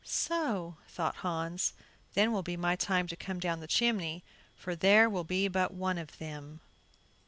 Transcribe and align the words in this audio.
"So," 0.03 0.77
thought 0.87 1.17
Hans; 1.17 1.73
"then 2.15 2.31
will 2.31 2.41
be 2.41 2.57
my 2.57 2.75
time 2.75 3.05
to 3.05 3.15
come 3.15 3.37
down 3.39 3.59
the 3.59 3.67
chimney, 3.67 4.23
for 4.55 4.75
there 4.75 5.07
will 5.07 5.23
be 5.23 5.47
but 5.47 5.75
one 5.75 5.99
of 5.99 6.17
them." 6.17 6.59